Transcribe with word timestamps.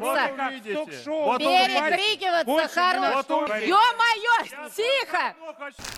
перекрикиваться. 0.00 1.38
Перекрикиваться 1.38 2.68
хорошо. 2.74 3.46
Ё-моё, 3.66 4.44
тихо! 4.76 5.34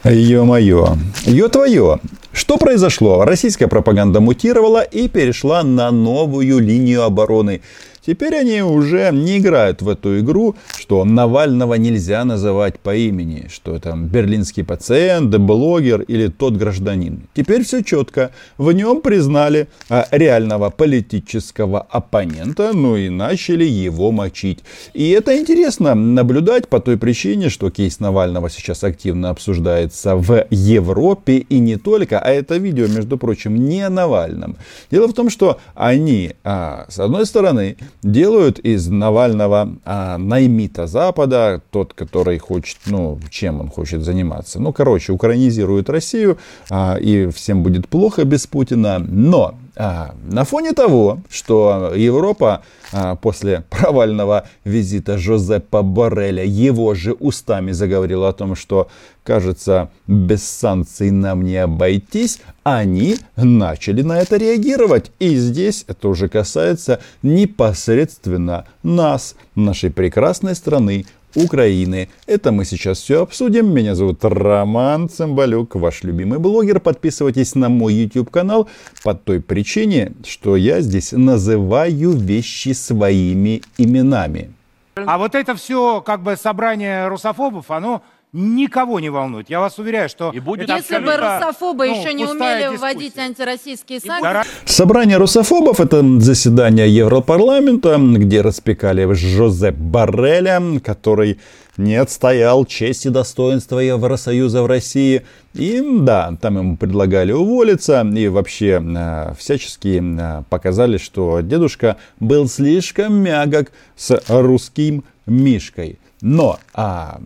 Ё-моё. 0.04 0.96
Ё-твоё. 1.24 1.98
Что 2.32 2.56
произошло? 2.56 3.24
Российская 3.24 3.68
пропаганда 3.68 4.20
мутировала 4.20 4.82
и 4.82 5.08
перешла 5.08 5.62
на 5.62 5.90
новую 5.90 6.58
линию 6.60 7.02
обороны. 7.04 7.62
Теперь 8.04 8.34
они 8.34 8.62
уже 8.62 9.10
не 9.12 9.38
играют 9.38 9.80
в 9.80 9.88
эту 9.88 10.18
игру, 10.18 10.56
что 10.76 11.04
Навального 11.04 11.74
нельзя 11.74 12.24
называть 12.24 12.80
по 12.80 12.96
имени, 12.96 13.48
что 13.48 13.78
там 13.78 14.06
берлинский 14.08 14.64
пациент, 14.64 15.36
блогер 15.36 16.00
или 16.02 16.26
тот 16.26 16.56
гражданин. 16.56 17.28
Теперь 17.32 17.64
все 17.64 17.84
четко. 17.84 18.32
В 18.58 18.72
нем 18.72 19.02
признали 19.02 19.68
а, 19.88 20.08
реального 20.10 20.70
политического 20.70 21.80
оппонента, 21.80 22.72
ну 22.72 22.96
и 22.96 23.08
начали 23.08 23.64
его 23.64 24.10
мочить. 24.10 24.64
И 24.94 25.10
это 25.10 25.38
интересно 25.38 25.94
наблюдать 25.94 26.66
по 26.66 26.80
той 26.80 26.98
причине, 26.98 27.50
что 27.50 27.70
кейс 27.70 28.00
Навального 28.00 28.50
сейчас 28.50 28.82
активно 28.82 29.30
обсуждается 29.30 30.16
в 30.16 30.44
Европе 30.50 31.38
и 31.38 31.60
не 31.60 31.76
только, 31.76 32.18
а 32.18 32.30
это 32.30 32.56
видео, 32.56 32.88
между 32.88 33.16
прочим, 33.16 33.54
не 33.54 33.82
о 33.82 33.90
Навальном. 33.90 34.56
Дело 34.90 35.06
в 35.06 35.12
том, 35.12 35.30
что 35.30 35.60
они, 35.76 36.32
а, 36.42 36.86
с 36.88 36.98
одной 36.98 37.26
стороны, 37.26 37.76
делают 38.02 38.58
из 38.58 38.88
Навального 38.88 39.76
а, 39.84 40.18
наймита 40.18 40.86
Запада, 40.86 41.62
тот, 41.70 41.94
который 41.94 42.38
хочет, 42.38 42.78
ну, 42.86 43.18
чем 43.30 43.60
он 43.60 43.68
хочет 43.68 44.02
заниматься. 44.02 44.60
Ну, 44.60 44.72
короче, 44.72 45.12
украинизирует 45.12 45.90
Россию, 45.90 46.38
а, 46.70 46.96
и 46.96 47.28
всем 47.30 47.62
будет 47.62 47.88
плохо 47.88 48.24
без 48.24 48.46
Путина. 48.46 48.98
Но 48.98 49.54
на 49.74 50.44
фоне 50.44 50.72
того, 50.72 51.20
что 51.30 51.92
Европа 51.96 52.62
а, 52.92 53.16
после 53.16 53.64
провального 53.70 54.46
визита 54.64 55.16
Жозепа 55.16 55.82
Борреля 55.82 56.44
его 56.44 56.94
же 56.94 57.12
устами 57.12 57.72
заговорила 57.72 58.28
о 58.28 58.32
том, 58.34 58.54
что, 58.54 58.88
кажется, 59.24 59.90
без 60.06 60.46
санкций 60.46 61.10
нам 61.10 61.42
не 61.42 61.56
обойтись, 61.56 62.40
они 62.64 63.16
начали 63.36 64.02
на 64.02 64.20
это 64.20 64.36
реагировать. 64.36 65.10
И 65.18 65.36
здесь 65.36 65.84
это 65.88 66.08
уже 66.08 66.28
касается 66.28 67.00
непосредственно 67.22 68.66
нас, 68.82 69.36
нашей 69.54 69.90
прекрасной 69.90 70.54
страны, 70.54 71.06
Украины. 71.34 72.08
Это 72.26 72.52
мы 72.52 72.64
сейчас 72.64 72.98
все 72.98 73.22
обсудим. 73.22 73.74
Меня 73.74 73.94
зовут 73.94 74.24
Роман 74.24 75.08
Цымбалюк, 75.08 75.76
ваш 75.76 76.02
любимый 76.02 76.38
блогер. 76.38 76.80
Подписывайтесь 76.80 77.54
на 77.54 77.68
мой 77.68 77.94
YouTube 77.94 78.30
канал 78.30 78.68
по 79.02 79.14
той 79.14 79.40
причине, 79.40 80.12
что 80.26 80.56
я 80.56 80.80
здесь 80.80 81.12
называю 81.12 82.12
вещи 82.12 82.72
своими 82.72 83.62
именами. 83.78 84.52
А 84.94 85.16
вот 85.16 85.34
это 85.34 85.54
все 85.54 86.02
как 86.02 86.22
бы 86.22 86.36
собрание 86.36 87.08
русофобов, 87.08 87.70
оно 87.70 88.02
никого 88.32 88.98
не 88.98 89.10
волнует. 89.10 89.50
Я 89.50 89.60
вас 89.60 89.78
уверяю, 89.78 90.08
что... 90.08 90.30
И 90.30 90.40
будет 90.40 90.68
Если 90.68 90.98
бы 90.98 91.16
русофобы 91.16 91.86
ну, 91.86 92.00
еще 92.00 92.14
не 92.14 92.24
умели 92.24 92.62
дискуссия. 92.62 92.78
вводить 92.78 93.18
антироссийские 93.18 94.00
санкции, 94.00 94.50
Собрание 94.64 95.18
русофобов– 95.18 95.80
это 95.80 96.02
заседание 96.20 96.88
Европарламента, 96.88 97.98
где 97.98 98.40
распекали 98.40 99.12
Жозеп 99.12 99.74
Барреля, 99.74 100.62
который 100.82 101.40
не 101.76 101.96
отстоял 101.96 102.64
честь 102.64 103.06
и 103.06 103.10
достоинство 103.10 103.78
Евросоюза 103.78 104.62
в 104.62 104.66
России. 104.66 105.22
И 105.54 105.82
да, 106.00 106.36
там 106.40 106.58
ему 106.58 106.76
предлагали 106.76 107.32
уволиться 107.32 108.02
и 108.02 108.28
вообще 108.28 108.82
э, 108.82 109.34
всячески 109.38 110.02
э, 110.02 110.42
показали, 110.48 110.98
что 110.98 111.40
дедушка 111.40 111.96
был 112.20 112.48
слишком 112.48 113.14
мягок 113.14 113.72
с 113.96 114.22
русским 114.28 115.04
Мишкой. 115.26 115.98
Но 116.22 116.60
а, 116.72 117.20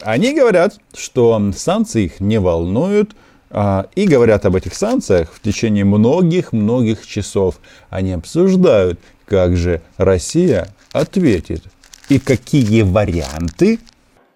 они 0.00 0.32
говорят, 0.32 0.78
что 0.96 1.52
санкции 1.54 2.04
их 2.04 2.20
не 2.20 2.38
волнуют, 2.38 3.14
а, 3.50 3.88
и 3.96 4.06
говорят 4.06 4.46
об 4.46 4.54
этих 4.54 4.74
санкциях 4.74 5.32
в 5.32 5.40
течение 5.40 5.84
многих-многих 5.84 7.04
часов. 7.04 7.58
Они 7.90 8.12
обсуждают, 8.12 9.00
как 9.26 9.56
же 9.56 9.82
Россия 9.96 10.68
ответит 10.92 11.64
и 12.08 12.18
какие 12.18 12.82
варианты 12.82 13.80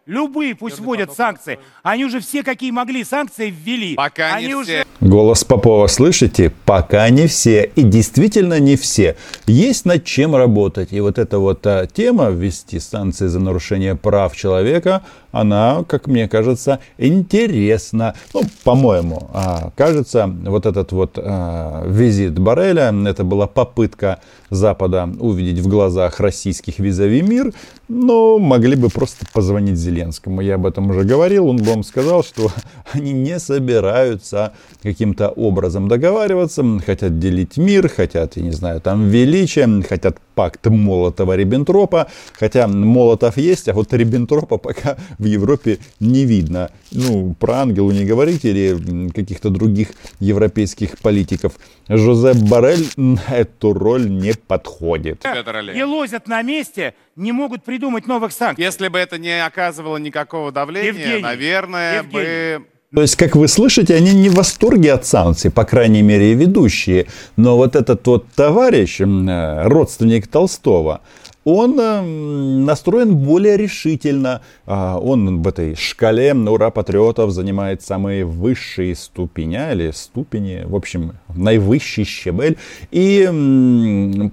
Любые 0.07 0.57
пусть 0.57 0.81
вводят 0.81 1.13
санкции. 1.13 1.61
Они 1.85 2.05
уже 2.05 2.19
все, 2.19 2.43
какие 2.43 2.73
могли, 2.73 3.05
санкции 3.05 3.51
ввели. 3.51 3.95
Пока 3.95 4.35
Они 4.35 4.49
не 4.49 4.55
уже 4.57 4.65
все. 4.65 4.87
Голос 5.01 5.45
Попова, 5.45 5.87
слышите? 5.87 6.53
Пока 6.65 7.09
не 7.11 7.29
все. 7.29 7.71
И 7.77 7.83
действительно 7.83 8.59
не 8.59 8.75
все. 8.75 9.17
Есть 9.47 9.85
над 9.85 10.05
чем 10.05 10.35
работать. 10.35 10.93
И 10.93 11.01
вот 11.01 11.21
эта 11.21 11.39
вот 11.39 11.65
а, 11.69 11.87
тема 11.87 12.31
ввести 12.31 12.81
санкции 12.81 13.29
за 13.29 13.39
нарушение 13.39 13.95
прав 13.95 14.37
человека, 14.37 15.05
она, 15.33 15.85
как 15.89 16.07
мне 16.07 16.29
кажется, 16.29 16.79
интересна. 16.99 18.15
Ну, 18.35 18.43
по-моему, 18.65 19.31
а, 19.33 19.71
кажется, 19.77 20.27
вот 20.27 20.67
этот 20.67 20.93
вот 20.93 21.19
а, 21.19 21.85
визит 21.87 22.39
Барреля, 22.39 22.95
это 23.07 23.25
была 23.25 23.47
попытка 23.47 24.21
Запада 24.51 25.09
увидеть 25.19 25.59
в 25.59 25.69
глазах 25.69 26.21
российских 26.21 26.79
визави 26.79 27.23
мир, 27.23 27.53
но 27.89 28.39
могли 28.39 28.77
бы 28.77 28.91
просто 28.91 29.27
позвонить 29.33 29.79
Зеленскому. 29.79 30.43
Я 30.43 30.57
об 30.57 30.67
этом 30.67 30.91
уже 30.91 31.05
говорил, 31.05 31.49
он 31.49 31.57
бы 31.57 31.65
вам 31.65 31.83
сказал, 31.83 32.23
что 32.23 32.51
они 32.93 33.13
не 33.13 33.39
собираются 33.39 34.53
каким-то 34.83 35.31
образом 35.31 35.89
договариваться, 35.89 36.63
хотят 36.85 37.19
делить 37.19 37.57
мир, 37.57 37.89
хотят, 37.89 38.37
я 38.37 38.43
не 38.43 38.51
знаю, 38.51 38.81
там 38.81 39.09
величие, 39.09 39.83
хотят 39.83 40.19
пакт 40.35 40.67
Молотова-Риббентропа, 40.67 42.09
хотя 42.39 42.67
Молотов 42.67 43.37
есть, 43.37 43.69
а 43.69 43.73
вот 43.73 43.93
Риббентропа 43.93 44.59
пока 44.59 44.97
в 45.23 45.27
Европе 45.27 45.79
не 46.01 46.25
видно. 46.25 46.71
Ну, 46.91 47.35
про 47.39 47.63
Ангелу 47.63 47.91
не 47.93 48.05
говорите 48.05 48.51
или 48.51 49.09
каких-то 49.11 49.49
других 49.51 49.89
европейских 50.21 50.99
политиков. 50.99 51.55
Жозеп 51.89 52.37
Барель 52.37 52.87
на 52.97 53.23
эту 53.31 53.73
роль 53.73 54.11
не 54.11 54.35
подходит. 54.35 55.25
Олег. 55.25 55.77
елозят 55.77 56.29
на 56.29 56.43
месте, 56.43 56.95
не 57.17 57.33
могут 57.33 57.65
придумать 57.65 58.07
новых 58.07 58.33
санкций. 58.33 58.65
Если 58.65 58.89
бы 58.89 58.99
это 58.99 59.19
не 59.19 59.45
оказывало 59.45 59.97
никакого 59.97 60.53
давления, 60.53 60.89
Евгений, 60.89 61.23
наверное, 61.23 61.99
Евгений. 61.99 62.59
бы... 62.59 62.67
То 62.95 63.01
есть, 63.01 63.17
как 63.17 63.37
вы 63.37 63.49
слышите, 63.49 63.95
они 63.95 64.13
не 64.13 64.29
в 64.29 64.35
восторге 64.35 64.93
от 64.93 65.07
санкций, 65.07 65.51
по 65.51 65.65
крайней 65.65 66.03
мере, 66.03 66.33
и 66.33 66.35
ведущие. 66.35 67.07
Но 67.37 67.57
вот 67.57 67.75
этот 67.75 68.07
вот 68.07 68.27
товарищ, 68.37 69.01
э, 69.01 69.63
родственник 69.67 70.27
Толстого, 70.27 71.01
он 71.45 71.79
э, 71.79 72.03
настроен 72.03 73.17
более 73.17 73.57
решительно. 73.57 74.43
А, 74.67 74.99
Он 74.99 75.43
в 75.43 75.49
этой 75.49 75.75
шкале 75.75 76.35
ура 76.35 76.71
патриотов 76.71 77.31
занимает 77.33 77.83
самые 77.83 78.25
высшие 78.25 78.95
ступеня 78.95 79.73
или 79.73 79.91
ступени, 79.91 80.63
в 80.65 80.77
общем, 80.77 81.15
наивысший 81.35 82.05
щебель. 82.05 82.59
И 82.91 83.25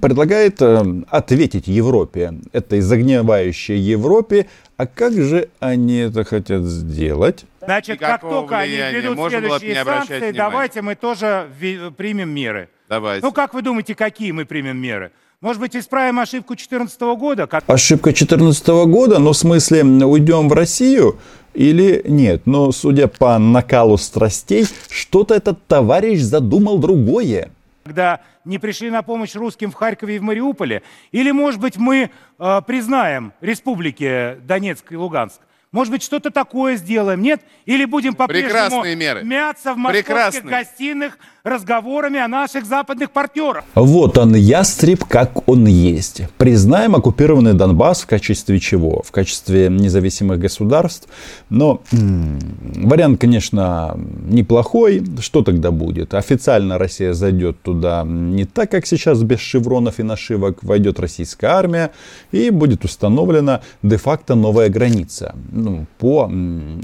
предлагает 0.01 0.61
э, 0.61 1.03
ответить 1.09 1.67
Европе, 1.67 2.33
этой 2.51 2.81
загнивающей 2.81 3.77
Европе. 3.77 4.45
А 4.77 4.85
как 4.85 5.13
же 5.13 5.49
они 5.59 5.97
это 5.97 6.23
хотят 6.23 6.63
сделать? 6.63 7.45
Значит, 7.61 7.99
как 7.99 8.21
только 8.21 8.59
они 8.59 8.77
введут 8.77 9.29
следующие 9.29 9.83
санкции, 9.83 10.13
внимания. 10.13 10.33
давайте 10.33 10.81
мы 10.81 10.95
тоже 10.95 11.49
примем 11.97 12.29
меры. 12.29 12.69
Давайте. 12.87 13.25
Ну, 13.25 13.31
как 13.31 13.53
вы 13.53 13.61
думаете, 13.61 13.93
какие 13.93 14.31
мы 14.31 14.45
примем 14.45 14.77
меры? 14.77 15.11
Может 15.41 15.61
быть, 15.61 15.73
исправим 15.73 16.19
ошибку 16.19 16.53
2014 16.53 16.99
года? 17.17 17.47
Как... 17.47 17.63
Ошибка 17.67 18.09
2014 18.09 18.67
года, 18.67 19.19
ну, 19.19 19.31
в 19.31 19.37
смысле, 19.37 19.85
уйдем 19.85 20.49
в 20.49 20.53
Россию 20.53 21.17
или 21.53 22.01
нет? 22.05 22.41
Но, 22.45 22.73
судя 22.73 23.07
по 23.07 23.37
накалу 23.39 23.97
страстей, 23.97 24.65
что-то 24.89 25.33
этот 25.33 25.65
товарищ 25.65 26.19
задумал 26.19 26.77
другое. 26.77 27.51
когда 27.85 28.19
не 28.43 28.59
пришли 28.59 28.89
на 28.89 29.01
помощь 29.01 29.33
русским 29.33 29.71
в 29.71 29.75
Харькове 29.75 30.17
и 30.17 30.19
в 30.19 30.23
Мариуполе? 30.23 30.83
Или, 31.13 31.31
может 31.31 31.61
быть, 31.61 31.77
мы 31.77 32.11
э, 32.37 32.61
признаем 32.67 33.31
республики 33.39 34.35
Донецк 34.45 34.91
и 34.91 34.97
Луганск? 34.97 35.39
Может 35.71 35.91
быть, 35.93 36.01
что-то 36.01 36.31
такое 36.31 36.77
сделаем, 36.77 37.21
нет? 37.21 37.41
Или 37.67 37.85
будем 37.85 38.15
по-прежнему 38.15 38.49
Прекрасные 38.53 38.95
меры. 38.95 39.23
мяться 39.23 39.75
в 39.75 39.77
московских 39.77 40.05
Прекрасные. 40.07 40.49
гостиных 40.49 41.19
разговорами 41.43 42.19
о 42.19 42.27
наших 42.27 42.65
западных 42.65 43.11
партнерах? 43.11 43.63
Вот 43.75 44.17
он, 44.17 44.33
ястреб, 44.35 45.05
как 45.05 45.47
он 45.47 45.67
есть. 45.67 46.23
Признаем 46.39 46.95
оккупированный 46.95 47.53
Донбасс 47.53 48.01
в 48.01 48.07
качестве 48.07 48.59
чего? 48.59 49.03
В 49.05 49.11
качестве 49.11 49.69
независимых 49.69 50.39
государств. 50.39 51.07
Но 51.51 51.83
м, 51.93 52.39
вариант, 52.75 53.21
конечно, 53.21 53.95
неплохой. 54.27 55.03
Что 55.21 55.43
тогда 55.43 55.69
будет? 55.69 56.15
Официально 56.15 56.79
Россия 56.79 57.13
зайдет 57.13 57.61
туда 57.61 58.03
не 58.05 58.45
так, 58.45 58.71
как 58.71 58.87
сейчас, 58.87 59.21
без 59.21 59.39
шевронов 59.39 59.99
и 59.99 60.03
нашивок. 60.03 60.63
Войдет 60.63 60.99
российская 60.99 61.47
армия 61.51 61.91
и 62.31 62.49
будет 62.49 62.85
установлена 62.85 63.61
де-факто 63.83 64.33
новая 64.33 64.69
граница. 64.69 65.35
Ну, 65.63 65.85
по 65.97 66.31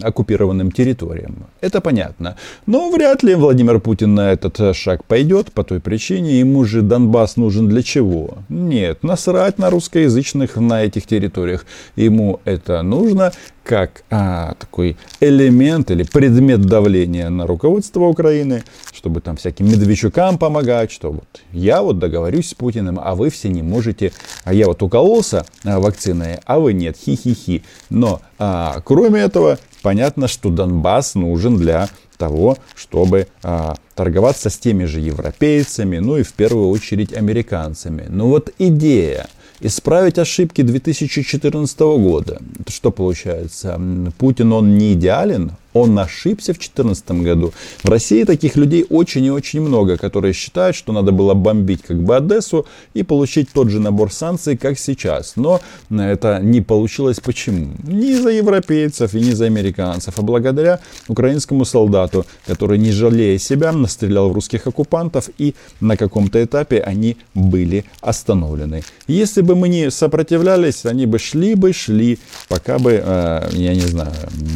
оккупированным 0.01 0.72
территориям. 0.72 1.48
Это 1.62 1.81
понятно. 1.81 2.36
Но 2.66 2.89
вряд 2.92 3.24
ли 3.24 3.36
Владимир 3.36 3.80
Путин 3.80 4.16
на 4.16 4.31
этот 4.31 4.60
э, 4.60 4.74
шаг 4.74 5.04
пойдет 5.06 5.51
по 5.51 5.63
той 5.63 5.80
причине, 5.80 6.39
ему 6.39 6.63
же 6.66 6.81
Донбасс 6.81 7.38
нужен 7.38 7.68
для 7.68 7.81
чего? 7.83 8.38
Нет, 8.50 9.04
насрать 9.04 9.57
на 9.57 9.69
русскоязычных 9.69 10.57
на 10.57 10.83
этих 10.83 11.06
территориях. 11.06 11.66
Ему 11.95 12.39
это 12.45 12.81
нужно 12.81 13.31
как 13.66 14.04
а, 14.12 14.54
такой 14.60 14.96
элемент 15.20 15.90
или 15.90 16.04
предмет 16.04 16.62
давления 16.62 17.30
на 17.30 17.48
руководство 17.48 18.02
Украины, 18.02 18.64
чтобы 18.94 19.22
там 19.22 19.38
всяким 19.38 19.66
медведчукам 19.66 20.38
помогать, 20.38 20.92
что 20.92 21.12
вот 21.12 21.42
я 21.52 21.82
вот 21.82 21.98
договорюсь 21.98 22.50
с 22.50 22.54
Путиным, 22.54 23.00
а 23.02 23.16
вы 23.16 23.32
все 23.32 23.50
не 23.50 23.64
можете, 23.64 24.14
а 24.44 24.54
я 24.54 24.68
вот 24.68 24.84
укололся 24.84 25.46
а, 25.64 25.80
вакциной, 25.80 26.40
а 26.46 26.60
вы 26.60 26.74
нет, 26.74 26.96
хи-хи-хи. 26.96 27.64
Но 27.90 28.22
а, 28.38 28.82
кроме 28.86 29.22
этого, 29.22 29.58
понятно, 29.82 30.28
что 30.28 30.50
Донбасс 30.50 31.16
нужен 31.16 31.58
для 31.58 31.90
того, 32.18 32.58
чтобы 32.76 33.28
а, 33.42 33.76
торговаться 33.96 34.52
с 34.52 34.58
теми 34.60 34.86
же 34.86 35.00
европейцами, 35.00 35.98
ну 35.98 36.18
и 36.18 36.24
в 36.24 36.34
первую 36.34 36.70
очередь 36.70 37.14
американцами. 37.14 38.06
Но 38.10 38.28
вот 38.28 38.52
идея 38.60 39.28
исправить 39.66 40.20
ошибки 40.20 40.62
2014 40.62 41.80
года. 41.80 42.42
Что 42.68 42.92
получается? 42.92 43.80
Путин, 44.18 44.54
он 44.54 44.78
не 44.78 44.94
идеален, 44.94 45.54
он 45.75 46.00
ошибся 46.00 46.54
в 46.54 46.57
2014 46.57 47.12
году. 47.12 47.54
В 47.83 47.89
России 47.89 48.24
таких 48.24 48.56
людей 48.56 48.86
очень 48.89 49.25
и 49.25 49.30
очень 49.30 49.60
много, 49.60 49.98
которые 49.98 50.33
считают, 50.33 50.75
что 50.75 50.94
надо 50.94 51.12
было 51.12 51.33
бомбить 51.33 51.81
как 51.83 52.01
бы 52.01 52.16
Одессу 52.16 52.66
и 52.94 53.04
получить 53.04 53.50
тот 53.51 53.69
же 53.69 53.81
набор 53.81 54.12
санкций, 54.12 54.56
как 54.56 54.80
сейчас. 54.80 55.33
Но 55.36 55.60
это 55.89 56.39
не 56.42 56.62
получилось. 56.62 57.19
Почему? 57.19 57.74
Не 57.83 58.12
из-за 58.12 58.30
европейцев 58.30 59.13
и 59.13 59.19
не 59.19 59.31
из-за 59.31 59.45
американцев, 59.45 60.18
а 60.18 60.22
благодаря 60.22 60.80
украинскому 61.10 61.66
солдату, 61.66 62.25
который, 62.48 62.78
не 62.78 62.92
жалея 62.94 63.38
себя, 63.38 63.74
настрелял 63.74 64.30
в 64.30 64.33
русских 64.33 64.68
оккупантов 64.68 65.30
и 65.38 65.56
на 65.81 65.98
каком-то 65.98 66.42
этапе 66.42 66.80
они 66.80 67.18
были 67.33 67.83
остановлены. 68.00 68.83
Если 69.07 69.42
бы 69.42 69.57
мы 69.57 69.68
не 69.68 69.92
сопротивлялись, 69.92 70.86
они 70.86 71.06
бы 71.06 71.19
шли 71.19 71.56
бы, 71.56 71.74
шли, 71.74 72.18
пока 72.48 72.80
бы, 72.80 73.01
э, 73.04 73.50
я 73.51 73.75
не 73.75 73.81
знаю, 73.81 74.13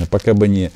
пока 0.10 0.34
бы 0.34 0.48
не 0.48 0.72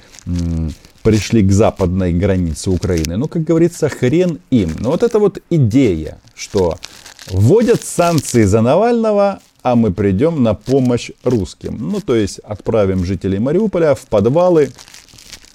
пришли 1.04 1.44
к 1.44 1.52
западной 1.52 2.14
границе 2.14 2.70
Украины. 2.70 3.18
Ну, 3.18 3.28
как 3.28 3.44
говорится, 3.44 3.90
хрен 3.90 4.40
им. 4.50 4.72
Но 4.80 4.92
вот 4.92 5.04
эта 5.04 5.20
вот 5.20 5.40
идея, 5.50 6.20
что 6.36 6.78
вводят 7.28 7.84
санкции 7.84 8.44
за 8.44 8.62
Навального, 8.62 9.42
а 9.62 9.76
мы 9.76 9.92
придем 9.92 10.44
на 10.44 10.54
помощь 10.54 11.12
русским. 11.24 11.78
Ну, 11.80 12.02
то 12.02 12.16
есть 12.16 12.40
отправим 12.40 13.06
жителей 13.06 13.40
Мариуполя 13.40 13.96
в 13.96 14.02
подвалы, 14.02 14.72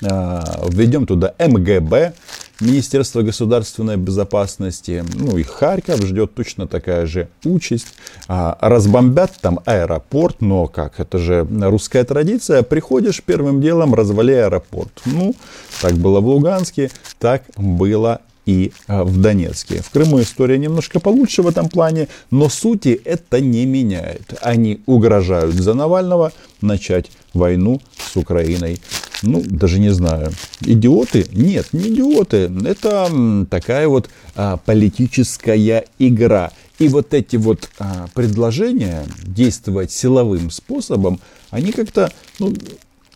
а, 0.03 0.67
введем 0.69 1.07
туда 1.07 1.35
МГБ, 1.39 2.15
Министерство 2.61 3.23
государственной 3.23 3.97
безопасности, 3.97 5.05
ну 5.15 5.39
и 5.39 5.45
Харьков 5.45 6.03
ждет 6.03 6.35
точно 6.35 6.67
такая 6.67 7.07
же 7.07 7.29
участь. 7.45 7.95
А, 8.27 8.59
разбомбят 8.61 9.33
там 9.41 9.61
аэропорт, 9.65 10.41
но 10.41 10.67
как, 10.67 10.99
это 10.99 11.19
же 11.19 11.47
русская 11.61 12.03
традиция. 12.03 12.65
Приходишь 12.65 13.23
первым 13.23 13.61
делом, 13.61 13.95
развали 13.95 14.33
аэропорт. 14.33 14.91
Ну, 15.05 15.37
так 15.81 15.95
было 15.95 16.21
в 16.21 16.27
Луганске, 16.27 16.91
так 17.21 17.45
было 17.57 18.23
и 18.49 18.73
а, 18.87 19.05
в 19.05 19.21
Донецке. 19.21 19.83
В 19.83 19.91
Крыму 19.91 20.21
история 20.23 20.59
немножко 20.59 21.01
получше 21.01 21.43
в 21.43 21.47
этом 21.47 21.69
плане, 21.69 22.09
но 22.31 22.49
сути 22.49 23.01
это 23.05 23.41
не 23.41 23.67
меняет. 23.67 24.35
Они 24.41 24.81
угрожают 24.87 25.55
за 25.55 25.75
Навального 25.75 26.33
начать 26.61 27.11
войну 27.35 27.81
с 27.97 28.17
Украиной 28.17 28.81
ну, 29.23 29.43
даже 29.45 29.81
не 29.81 29.91
знаю, 29.91 30.33
идиоты? 30.61 31.27
Нет, 31.33 31.69
не 31.73 31.89
идиоты. 31.89 32.51
Это 32.65 33.47
такая 33.51 33.89
вот 33.89 34.09
а, 34.35 34.57
политическая 34.59 35.85
игра. 35.99 36.53
И 36.79 36.89
вот 36.89 37.15
эти 37.15 37.37
вот 37.37 37.69
а, 37.79 38.07
предложения 38.15 39.05
действовать 39.25 39.91
силовым 39.91 40.51
способом, 40.51 41.21
они 41.51 41.73
как-то 41.73 42.13
ну, 42.39 42.55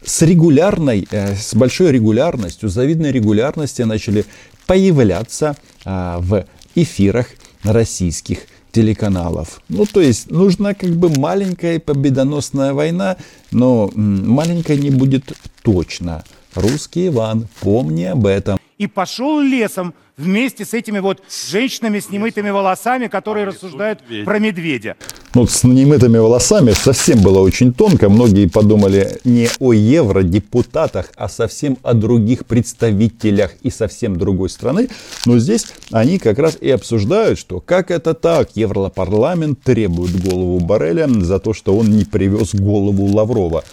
с 0.04 0.22
регулярной, 0.22 1.06
э, 1.10 1.36
с 1.36 1.54
большой 1.54 1.92
регулярностью, 1.92 2.68
завидной 2.68 3.12
регулярностью 3.12 3.86
начали 3.86 4.24
появляться 4.66 5.56
а, 5.84 6.18
в 6.20 6.44
эфирах 6.74 7.26
российских 7.62 8.40
телеканалов. 8.72 9.60
Ну, 9.68 9.86
то 9.86 10.00
есть 10.00 10.30
нужна 10.30 10.74
как 10.74 10.90
бы 10.90 11.08
маленькая 11.10 11.78
победоносная 11.78 12.72
война, 12.72 13.16
но 13.50 13.90
маленькая 13.94 14.76
не 14.76 14.90
будет 14.90 15.32
точно. 15.62 16.24
Русский 16.54 17.08
Иван, 17.08 17.46
помни 17.60 18.04
об 18.04 18.26
этом. 18.26 18.58
И 18.78 18.86
пошел 18.86 19.40
лесом 19.40 19.94
вместе 20.16 20.64
с 20.64 20.74
этими 20.74 20.98
вот 20.98 21.22
женщинами 21.50 21.98
с 21.98 22.10
немытыми 22.10 22.50
волосами, 22.50 23.06
которые 23.06 23.46
рассуждают 23.46 24.00
про 24.24 24.38
медведя. 24.38 24.96
Ну, 25.34 25.46
с 25.46 25.64
немытыми 25.64 26.18
волосами 26.18 26.72
совсем 26.72 27.22
было 27.22 27.40
очень 27.40 27.72
тонко. 27.72 28.10
Многие 28.10 28.48
подумали 28.48 29.18
не 29.24 29.48
о 29.60 29.72
евродепутатах, 29.72 31.10
а 31.16 31.28
совсем 31.28 31.78
о 31.82 31.94
других 31.94 32.44
представителях 32.44 33.52
и 33.62 33.70
совсем 33.70 34.16
другой 34.16 34.50
страны. 34.50 34.88
Но 35.24 35.38
здесь 35.38 35.66
они 35.90 36.18
как 36.18 36.38
раз 36.38 36.58
и 36.60 36.70
обсуждают, 36.70 37.38
что 37.38 37.60
как 37.60 37.90
это 37.90 38.12
так, 38.12 38.50
Европарламент 38.56 39.62
требует 39.62 40.22
голову 40.22 40.60
Бареля 40.60 41.08
за 41.08 41.38
то, 41.38 41.54
что 41.54 41.76
он 41.76 41.90
не 41.90 42.04
привез 42.04 42.54
голову 42.54 43.06
Лаврова. 43.06 43.64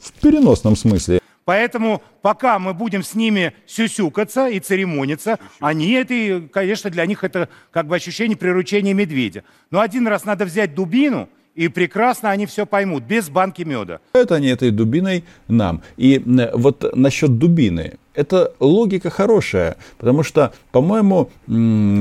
В 0.00 0.12
переносном 0.20 0.76
смысле. 0.76 1.21
Поэтому 1.44 2.02
пока 2.22 2.58
мы 2.58 2.72
будем 2.74 3.02
с 3.02 3.14
ними 3.14 3.52
сюсюкаться 3.66 4.48
и 4.48 4.60
церемониться, 4.60 5.38
они 5.60 5.90
это, 5.92 6.48
конечно, 6.52 6.88
для 6.90 7.04
них 7.06 7.24
это 7.24 7.48
как 7.70 7.86
бы 7.86 7.96
ощущение 7.96 8.36
приручения 8.36 8.94
медведя. 8.94 9.42
Но 9.70 9.80
один 9.80 10.06
раз 10.06 10.24
надо 10.24 10.44
взять 10.44 10.74
дубину, 10.74 11.28
и 11.54 11.68
прекрасно 11.68 12.30
они 12.30 12.46
все 12.46 12.64
поймут, 12.64 13.02
без 13.02 13.28
банки 13.28 13.62
меда. 13.62 14.00
Это 14.14 14.36
они 14.36 14.48
этой 14.48 14.70
дубиной 14.70 15.24
нам. 15.48 15.82
И 15.96 16.22
вот 16.54 16.96
насчет 16.96 17.36
дубины. 17.38 17.98
Это 18.14 18.52
логика 18.60 19.10
хорошая, 19.10 19.76
потому 19.98 20.22
что, 20.22 20.52
по-моему, 20.70 21.30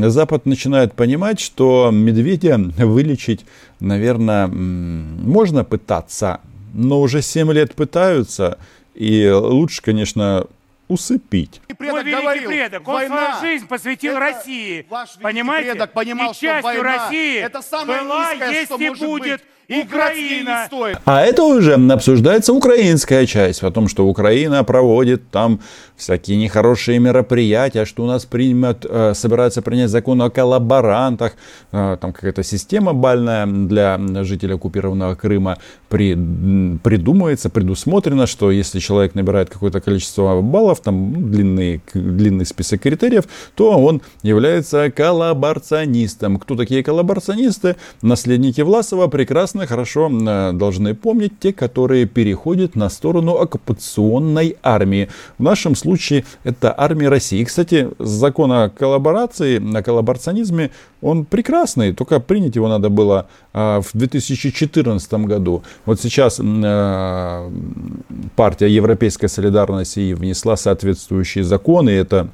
Запад 0.09 0.45
начинает 0.45 0.93
понимать, 0.93 1.39
что 1.39 1.89
медведя 1.91 2.57
вылечить, 2.57 3.45
наверное, 3.79 4.47
можно 4.47 5.63
пытаться, 5.63 6.41
но 6.73 7.01
уже 7.01 7.21
7 7.21 7.51
лет 7.51 7.75
пытаются, 7.75 8.57
и 8.93 9.29
лучше, 9.29 9.81
конечно, 9.81 10.47
усыпить. 10.87 11.61
Мой 11.79 12.03
великий 12.03 12.21
говорил, 12.21 12.49
предок, 12.49 12.87
он 12.87 12.93
война, 12.93 13.37
свою 13.37 13.53
жизнь 13.53 13.67
посвятил 13.67 14.11
это 14.11 14.19
России. 14.19 14.85
Ваш 14.89 15.13
понимаете? 15.21 15.71
Предок 15.71 15.93
понимал, 15.93 16.31
и 16.31 16.35
частью 16.35 16.63
война, 16.63 16.83
России 16.83 17.39
это 17.39 17.61
самое 17.61 18.01
была, 18.01 18.31
низкое, 18.33 18.51
есть 18.51 18.65
что 18.65 18.77
и 18.77 18.89
будет. 18.89 19.41
Быть. 19.41 19.49
Украина. 19.71 20.67
А 21.05 21.21
это 21.21 21.43
уже 21.43 21.75
обсуждается 21.75 22.53
украинская 22.53 23.25
часть, 23.25 23.63
о 23.63 23.71
том, 23.71 23.87
что 23.87 24.05
Украина 24.05 24.63
проводит 24.63 25.29
там 25.29 25.59
всякие 25.95 26.37
нехорошие 26.37 26.99
мероприятия, 26.99 27.85
что 27.85 28.03
у 28.03 28.07
нас 28.07 28.25
примет, 28.25 28.85
э, 28.89 29.13
собираются 29.13 29.61
принять 29.61 29.89
закон 29.89 30.21
о 30.21 30.29
коллаборантах, 30.29 31.33
э, 31.71 31.97
там 32.01 32.11
какая-то 32.11 32.43
система 32.43 32.93
бальная 32.93 33.45
для 33.45 33.99
жителей 34.23 34.55
оккупированного 34.55 35.15
Крыма 35.15 35.57
при, 35.89 36.13
придумывается, 36.83 37.49
предусмотрено, 37.49 38.27
что 38.27 38.51
если 38.51 38.79
человек 38.79 39.15
набирает 39.15 39.49
какое-то 39.49 39.79
количество 39.79 40.41
баллов, 40.41 40.81
там 40.81 41.13
ну, 41.13 41.27
длинный, 41.27 41.81
длинный 41.93 42.45
список 42.45 42.81
критериев, 42.81 43.25
то 43.55 43.71
он 43.79 44.01
является 44.23 44.91
коллаборационистом. 44.91 46.37
Кто 46.37 46.55
такие 46.55 46.83
коллаборационисты? 46.83 47.75
Наследники 48.01 48.61
Власова 48.61 49.07
прекрасно 49.07 49.60
прекрасно, 49.61 49.67
хорошо 49.67 50.09
э, 50.09 50.51
должны 50.53 50.93
помнить 50.93 51.39
те, 51.39 51.53
которые 51.53 52.05
переходят 52.05 52.75
на 52.75 52.89
сторону 52.89 53.33
оккупационной 53.33 54.55
армии. 54.63 55.07
В 55.37 55.43
нашем 55.43 55.75
случае 55.75 56.23
это 56.45 56.73
армия 56.77 57.09
России. 57.09 57.43
Кстати, 57.43 57.89
закон 57.99 58.51
о 58.51 58.69
коллаборации, 58.69 59.59
о 59.59 59.83
коллаборационизме, 59.83 60.69
он 61.01 61.25
прекрасный, 61.25 61.93
только 61.93 62.19
принять 62.19 62.55
его 62.55 62.67
надо 62.67 62.89
было 62.89 63.25
э, 63.53 63.81
в 63.81 63.97
2014 63.97 65.13
году. 65.27 65.63
Вот 65.85 65.99
сейчас 65.99 66.39
э, 66.39 67.51
партия 68.35 68.67
Европейской 68.67 69.27
солидарности 69.27 70.13
внесла 70.13 70.57
соответствующие 70.57 71.43
законы, 71.43 71.89
это 71.91 72.27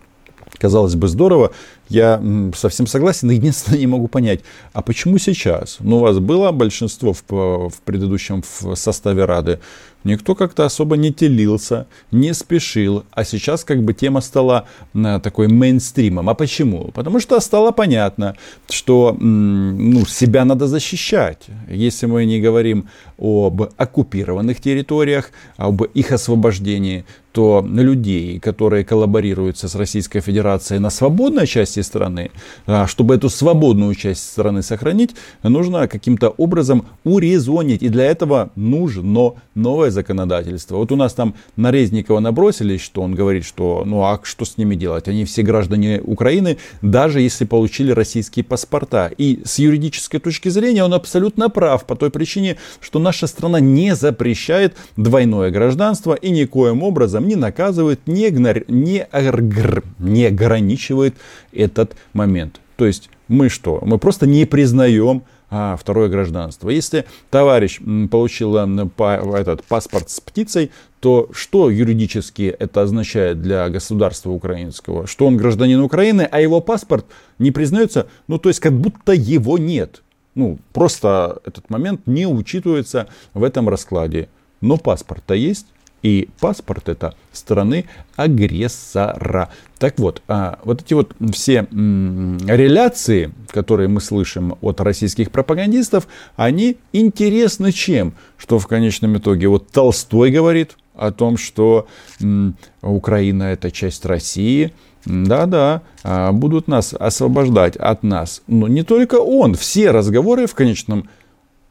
Казалось 0.57 0.95
бы, 0.95 1.07
здорово. 1.07 1.51
Я 1.89 2.21
совсем 2.55 2.87
согласен. 2.87 3.27
но 3.27 3.33
Единственное, 3.33 3.79
не 3.85 3.87
могу 3.87 4.07
понять, 4.07 4.41
а 4.73 4.81
почему 4.81 5.17
сейчас? 5.17 5.77
Ну, 5.79 5.97
у 5.97 5.99
вас 5.99 6.19
было 6.19 6.51
большинство 6.51 7.13
в, 7.13 7.23
в 7.29 7.81
предыдущем 7.85 8.43
в 8.43 8.75
составе 8.75 9.25
Рады. 9.25 9.59
Никто 10.03 10.35
как-то 10.35 10.65
особо 10.65 10.95
не 10.95 11.11
телился, 11.11 11.85
не 12.11 12.33
спешил. 12.33 13.03
А 13.11 13.25
сейчас 13.25 13.63
как 13.63 13.83
бы 13.83 13.93
тема 13.93 14.21
стала 14.21 14.65
такой 14.93 15.47
мейнстримом. 15.47 16.29
А 16.29 16.33
почему? 16.33 16.91
Потому 16.93 17.19
что 17.19 17.39
стало 17.39 17.71
понятно, 17.71 18.35
что 18.69 19.17
ну, 19.19 20.05
себя 20.05 20.45
надо 20.45 20.67
защищать. 20.67 21.47
Если 21.69 22.05
мы 22.05 22.25
не 22.25 22.39
говорим 22.39 22.87
об 23.17 23.61
оккупированных 23.77 24.61
территориях, 24.61 25.31
об 25.57 25.83
их 25.83 26.11
освобождении, 26.11 27.05
то 27.37 27.63
людей, 27.69 28.39
которые 28.39 28.83
коллаборируются 28.83 29.67
с 29.67 29.75
Российской 29.75 30.21
Федерацией 30.21 30.79
на 30.79 30.89
свободной 30.89 31.45
части 31.45 31.81
страны, 31.81 32.31
а, 32.65 32.87
чтобы 32.87 33.13
эту 33.13 33.29
свободную 33.29 33.93
часть 33.93 34.27
страны 34.27 34.63
сохранить, 34.63 35.11
нужно 35.43 35.87
каким-то 35.87 36.29
образом 36.29 36.87
урезонить. 37.03 37.83
И 37.83 37.89
для 37.89 38.05
этого 38.05 38.49
нужно 38.55 39.35
новое 39.53 39.91
законодательство. 39.91 40.77
Вот 40.77 40.91
у 40.91 40.95
нас 40.95 41.13
там 41.13 41.35
на 41.55 41.69
Резникова 41.69 42.19
набросились, 42.19 42.81
что 42.81 43.03
он 43.03 43.13
говорит, 43.13 43.45
что 43.45 43.83
ну 43.85 44.01
а 44.01 44.19
что 44.23 44.43
с 44.43 44.57
ними 44.57 44.73
делать? 44.73 45.07
Они 45.07 45.23
все 45.23 45.43
граждане 45.43 46.01
Украины, 46.03 46.57
даже 46.81 47.21
если 47.21 47.45
получили 47.45 47.91
российские 47.91 48.45
паспорта. 48.45 49.11
И 49.15 49.41
с 49.45 49.59
юридической 49.59 50.17
точки 50.17 50.49
зрения 50.49 50.83
он 50.83 50.95
абсолютно 50.95 51.49
прав 51.49 51.85
по 51.85 51.95
той 51.95 52.09
причине, 52.09 52.57
что 52.81 52.97
наша 53.07 53.27
страна 53.27 53.61
не 53.61 53.95
запрещает 53.95 54.75
двойное 54.97 55.49
гражданство 55.49 56.13
и 56.13 56.29
никоим 56.29 56.83
образом 56.83 57.25
не 57.25 57.37
наказывает, 57.37 58.01
не, 58.05 58.27
игнор... 58.27 58.65
не, 58.67 59.01
агр... 59.01 59.83
не 59.97 60.25
ограничивает 60.25 61.15
этот 61.53 61.95
момент. 62.11 62.59
То 62.75 62.85
есть 62.85 63.09
мы 63.29 63.47
что? 63.47 63.79
Мы 63.81 63.97
просто 63.97 64.27
не 64.27 64.45
признаем 64.45 65.23
а, 65.49 65.77
второе 65.77 66.09
гражданство. 66.09 66.69
Если 66.69 67.05
товарищ 67.29 67.79
получил 68.11 68.57
этот 68.57 69.63
паспорт 69.63 70.09
с 70.09 70.19
птицей, 70.19 70.71
то 70.99 71.29
что 71.31 71.69
юридически 71.69 72.53
это 72.59 72.81
означает 72.81 73.41
для 73.41 73.69
государства 73.69 74.31
украинского? 74.31 75.07
Что 75.07 75.27
он 75.27 75.37
гражданин 75.37 75.79
Украины, 75.79 76.27
а 76.29 76.41
его 76.41 76.59
паспорт 76.59 77.05
не 77.39 77.51
признается, 77.51 78.07
ну 78.27 78.37
то 78.37 78.49
есть 78.49 78.59
как 78.59 78.73
будто 78.73 79.13
его 79.13 79.57
нет. 79.57 80.03
Ну, 80.37 80.59
просто 80.71 81.41
этот 81.45 81.67
момент 81.71 82.01
не 82.05 82.27
учитывается 82.27 83.07
в 83.33 83.43
этом 83.43 83.67
раскладе. 83.67 84.29
Но 84.61 84.77
паспорт-то 84.77 85.33
есть. 85.33 85.65
И 86.03 86.29
паспорт 86.39 86.89
это 86.89 87.15
страны 87.33 87.85
агрессора. 88.15 89.49
Так 89.79 89.97
вот, 89.97 90.21
а, 90.27 90.59
вот 90.63 90.83
эти 90.83 90.93
вот 90.93 91.15
все 91.33 91.67
м, 91.71 92.37
реляции, 92.45 93.33
которые 93.49 93.87
мы 93.87 93.99
слышим 93.99 94.55
от 94.61 94.79
российских 94.79 95.31
пропагандистов, 95.31 96.07
они 96.35 96.77
интересны 96.93 97.71
чем? 97.71 98.13
Что 98.37 98.59
в 98.59 98.67
конечном 98.67 99.17
итоге 99.17 99.47
вот 99.47 99.71
Толстой 99.71 100.29
говорит 100.29 100.77
о 100.93 101.11
том, 101.11 101.35
что 101.35 101.87
м, 102.21 102.55
Украина 102.83 103.43
это 103.45 103.71
часть 103.71 104.05
России, 104.05 104.73
да-да, 105.07 105.83
а, 106.03 106.31
будут 106.33 106.67
нас 106.67 106.93
освобождать 106.93 107.77
от 107.77 108.03
нас. 108.03 108.41
Но 108.47 108.67
не 108.67 108.83
только 108.83 109.15
он, 109.15 109.55
все 109.55 109.91
разговоры 109.91 110.47
в 110.47 110.55
конечном 110.55 111.09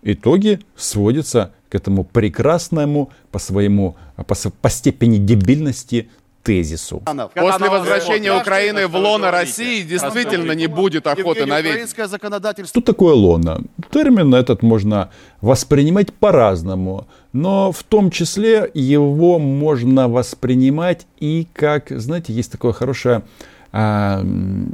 итоге 0.03 0.61
сводятся 0.75 1.53
к 1.69 1.75
этому 1.75 2.05
прекрасному 2.05 3.11
по 3.31 3.39
своему, 3.39 3.97
по, 4.17 4.35
по 4.35 4.71
степени 4.71 5.19
дебильности 5.19 6.09
тезису. 6.47 7.03
После 7.35 7.69
возвращения 7.69 8.33
Украины 8.33 8.87
в 8.87 8.97
лоно 8.97 9.31
России 9.31 9.83
действительно 9.83 10.53
не 10.53 10.69
будет 10.69 11.07
охоты 11.07 11.45
на 11.47 11.61
ведьм. 11.61 12.65
Что 12.65 12.81
такое 12.81 13.15
лоно? 13.15 13.61
Термин 13.91 14.35
этот 14.35 14.63
можно 14.63 15.11
воспринимать 15.41 16.13
по-разному, 16.13 17.07
но 17.33 17.73
в 17.73 17.83
том 17.83 18.11
числе 18.11 18.71
его 18.75 19.39
можно 19.39 20.09
воспринимать 20.09 21.07
и 21.19 21.47
как, 21.53 21.91
знаете, 21.91 22.33
есть 22.33 22.53
такое 22.53 22.73
хорошее 22.73 23.23
а, 23.79 24.25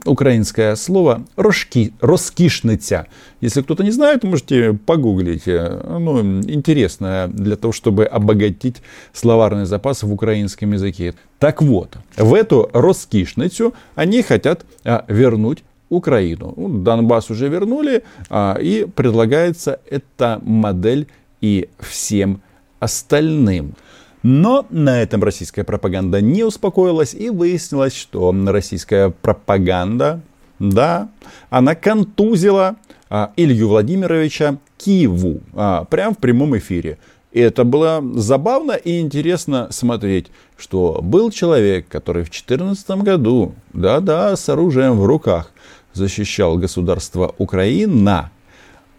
украинское 0.05 0.77
слово 0.77 1.25
«рожки», 1.35 1.93
«роскишниця». 2.01 3.09
Если 3.41 3.61
кто-то 3.63 3.83
не 3.83 3.91
знает, 3.91 4.23
можете 4.23 4.75
погуглить. 4.75 5.47
Ну, 5.47 6.21
интересно 6.43 7.29
для 7.33 7.57
того, 7.57 7.73
чтобы 7.73 8.05
обогатить 8.05 8.77
словарный 9.13 9.67
запас 9.67 10.05
в 10.05 10.13
украинском 10.13 10.73
языке. 10.73 11.15
Так 11.41 11.63
вот, 11.63 11.97
в 12.17 12.33
эту 12.33 12.71
«роскишницю» 12.73 13.75
они 13.97 14.23
хотят 14.23 14.65
а, 14.85 15.05
вернуть 15.09 15.65
Украину. 15.89 16.55
Ну, 16.57 16.69
Донбасс 16.69 17.29
уже 17.29 17.49
вернули, 17.49 18.05
а, 18.31 18.57
и 18.61 18.85
предлагается 18.85 19.81
эта 19.91 20.41
модель 20.45 21.09
и 21.41 21.69
всем 21.81 22.41
остальным. 22.79 23.75
Но 24.23 24.67
на 24.71 25.03
этом 25.03 25.23
российская 25.25 25.65
пропаганда 25.65 26.21
не 26.21 26.45
успокоилась 26.45 27.15
и 27.15 27.29
выяснилось, 27.31 27.95
что 27.95 28.35
российская 28.47 29.11
пропаганда, 29.11 30.21
да, 30.59 31.09
она 31.51 31.75
контузила 31.75 32.77
а, 33.11 33.33
Илью 33.37 33.69
Владимировича 33.69 34.59
Киеву 34.79 35.41
а, 35.55 35.85
прямо 35.85 36.15
в 36.15 36.19
прямом 36.19 36.57
эфире. 36.59 36.99
И 37.33 37.41
это 37.41 37.65
было 37.65 38.03
забавно 38.15 38.73
и 38.73 39.01
интересно 39.01 39.69
смотреть, 39.71 40.27
что 40.57 41.01
был 41.03 41.31
человек, 41.31 41.89
который 41.89 42.23
в 42.23 42.31
2014 42.31 42.91
году, 43.03 43.55
да-да, 43.73 44.37
с 44.37 44.49
оружием 44.49 45.01
в 45.01 45.07
руках, 45.07 45.51
защищал 45.95 46.59
государство 46.59 47.35
Украина, 47.39 48.31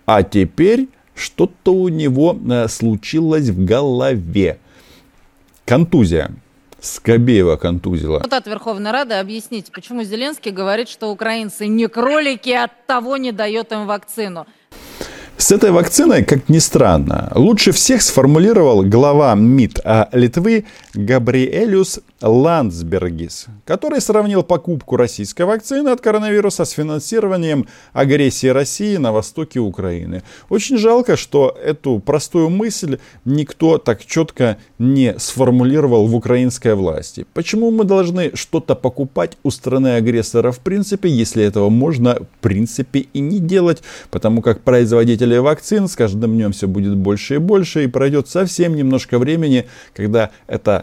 а 0.06 0.24
теперь 0.24 0.90
что-то 1.16 1.74
у 1.74 1.88
него 1.90 2.38
э, 2.50 2.68
случилось 2.68 3.50
в 3.50 3.64
голове. 3.64 4.60
Контузия. 5.66 6.32
Скобеева 6.82 7.56
контузила. 7.56 8.18
Депутат 8.20 8.46
Верховной 8.46 8.92
Рады, 8.92 9.14
объясните, 9.14 9.72
почему 9.72 10.04
Зеленский 10.04 10.52
говорит, 10.52 10.90
что 10.90 11.12
украинцы 11.12 11.68
не 11.68 11.88
кролики, 11.88 12.50
от 12.50 12.86
того 12.88 13.16
не 13.16 13.32
дает 13.32 13.72
им 13.72 13.88
вакцину. 13.88 14.46
С 15.38 15.52
этой 15.52 15.72
вакциной, 15.72 16.24
как 16.26 16.50
ни 16.50 16.60
странно, 16.60 17.32
лучше 17.36 17.72
всех 17.72 18.02
сформулировал 18.02 18.84
глава 18.84 19.34
МИД 19.36 19.80
а 19.84 20.10
Литвы 20.12 20.66
Габриэлюс 20.96 22.02
Ландсбергис, 22.22 23.48
который 23.66 24.00
сравнил 24.00 24.44
покупку 24.44 24.96
российской 24.96 25.42
вакцины 25.42 25.90
от 25.90 26.02
коронавируса 26.02 26.66
с 26.66 26.72
финансированием 26.72 27.66
агрессии 27.94 28.48
России 28.48 28.98
на 28.98 29.12
востоке 29.12 29.60
Украины. 29.60 30.22
Очень 30.50 30.78
жалко, 30.78 31.18
что 31.18 31.58
эту 31.64 32.00
простую 32.00 32.52
мысль 32.52 33.00
никто 33.26 33.80
так 33.80 34.06
четко 34.06 34.58
не 34.78 35.18
сформулировал 35.18 36.06
в 36.06 36.16
украинской 36.16 36.76
власти. 36.76 37.26
Почему 37.34 37.72
мы 37.72 37.86
должны 37.86 38.36
что-то 38.36 38.76
покупать 38.76 39.38
у 39.42 39.50
страны-агрессора 39.50 40.52
в 40.52 40.60
принципе, 40.60 41.10
если 41.10 41.44
этого 41.44 41.70
можно 41.70 42.20
в 42.20 42.42
принципе 42.42 43.08
и 43.14 43.20
не 43.20 43.40
делать, 43.40 43.82
потому 44.12 44.44
как 44.44 44.62
производители 44.62 45.38
вакцин 45.38 45.88
с 45.88 45.96
каждым 45.96 46.34
днем 46.34 46.52
все 46.52 46.68
будет 46.68 46.96
больше 46.96 47.36
и 47.36 47.40
больше, 47.40 47.84
и 47.84 47.88
пройдет 47.88 48.30
совсем 48.30 48.76
немножко 48.76 49.18
времени, 49.18 49.66
когда 49.96 50.30
эта 50.46 50.83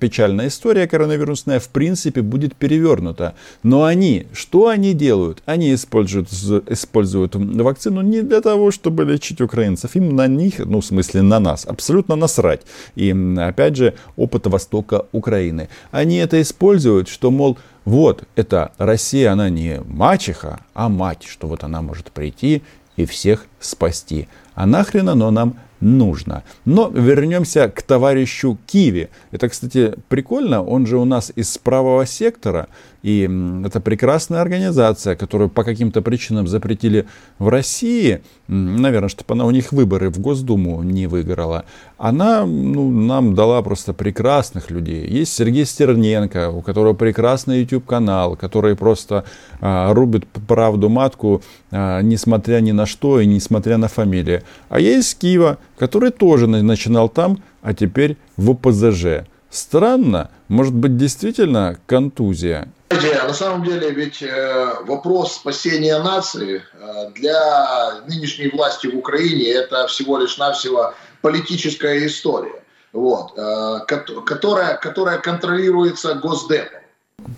печальная 0.00 0.48
история 0.48 0.86
коронавирусная 0.86 1.60
в 1.60 1.68
принципе 1.68 2.22
будет 2.22 2.54
перевернута. 2.54 3.34
Но 3.62 3.84
они, 3.84 4.26
что 4.32 4.68
они 4.68 4.94
делают? 4.94 5.42
Они 5.46 5.74
используют, 5.74 6.28
используют 6.30 7.34
вакцину 7.34 8.00
не 8.00 8.22
для 8.22 8.40
того, 8.40 8.70
чтобы 8.70 9.04
лечить 9.04 9.40
украинцев. 9.40 9.96
Им 9.96 10.14
на 10.16 10.26
них, 10.26 10.58
ну 10.58 10.80
в 10.80 10.84
смысле 10.84 11.22
на 11.22 11.38
нас, 11.38 11.66
абсолютно 11.66 12.16
насрать. 12.16 12.62
И 12.94 13.14
опять 13.38 13.76
же, 13.76 13.94
опыт 14.16 14.46
Востока 14.46 15.06
Украины. 15.12 15.68
Они 15.90 16.16
это 16.16 16.40
используют, 16.40 17.08
что, 17.08 17.30
мол, 17.30 17.58
вот, 17.84 18.24
это 18.34 18.72
Россия, 18.78 19.32
она 19.32 19.48
не 19.48 19.80
мачеха, 19.84 20.60
а 20.74 20.88
мать, 20.88 21.24
что 21.24 21.46
вот 21.46 21.64
она 21.64 21.82
может 21.82 22.10
прийти 22.10 22.62
и 22.96 23.04
всех 23.04 23.46
спасти. 23.66 24.28
А 24.54 24.66
нахрен 24.66 25.08
оно 25.08 25.30
нам 25.30 25.56
нужно. 25.80 26.42
Но 26.64 26.88
вернемся 26.88 27.68
к 27.68 27.82
товарищу 27.82 28.58
Киви. 28.66 29.08
Это, 29.30 29.48
кстати, 29.48 29.94
прикольно. 30.08 30.62
Он 30.62 30.86
же 30.86 30.96
у 30.96 31.04
нас 31.04 31.32
из 31.34 31.58
правого 31.58 32.06
сектора. 32.06 32.68
И 33.02 33.30
это 33.64 33.80
прекрасная 33.80 34.40
организация, 34.40 35.14
которую 35.14 35.48
по 35.48 35.62
каким-то 35.62 36.02
причинам 36.02 36.48
запретили 36.48 37.06
в 37.38 37.48
России. 37.48 38.20
Наверное, 38.48 39.08
чтобы 39.08 39.34
она 39.34 39.44
у 39.44 39.52
них 39.52 39.70
выборы 39.70 40.10
в 40.10 40.18
Госдуму 40.18 40.82
не 40.82 41.06
выиграла. 41.06 41.66
Она 41.98 42.44
ну, 42.44 42.90
нам 42.90 43.36
дала 43.36 43.62
просто 43.62 43.92
прекрасных 43.92 44.72
людей. 44.72 45.06
Есть 45.06 45.34
Сергей 45.34 45.66
Стерненко, 45.66 46.50
у 46.50 46.62
которого 46.62 46.94
прекрасный 46.94 47.60
YouTube-канал, 47.60 48.34
который 48.34 48.74
просто 48.74 49.24
а, 49.60 49.94
рубит 49.94 50.26
правду 50.26 50.88
матку, 50.88 51.42
а, 51.70 52.00
несмотря 52.02 52.60
ни 52.60 52.72
на 52.72 52.86
что 52.86 53.20
и 53.20 53.26
несмотря 53.26 53.55
на 53.64 53.88
фамилии. 53.88 54.42
А 54.68 54.80
есть 54.80 55.18
Киева, 55.18 55.58
который 55.78 56.10
тоже 56.10 56.46
начинал 56.46 57.08
там, 57.08 57.42
а 57.62 57.74
теперь 57.74 58.16
в 58.36 58.50
ОПЗЖ. 58.50 59.26
Странно, 59.50 60.30
может 60.48 60.74
быть 60.74 60.96
действительно 60.96 61.78
контузия. 61.86 62.68
На 62.90 63.34
самом 63.34 63.64
деле, 63.64 63.90
ведь 63.90 64.22
э, 64.22 64.74
вопрос 64.86 65.34
спасения 65.34 65.98
нации 65.98 66.62
э, 66.72 67.10
для 67.14 68.00
нынешней 68.06 68.48
власти 68.48 68.86
в 68.86 68.96
Украине 68.96 69.50
это 69.50 69.86
всего 69.88 70.18
лишь 70.18 70.38
навсего 70.38 70.94
политическая 71.20 72.06
история, 72.06 72.62
вот, 72.92 73.32
э, 73.36 73.78
которая, 74.24 74.76
которая 74.76 75.18
контролируется 75.18 76.14
Госдепом. 76.14 76.80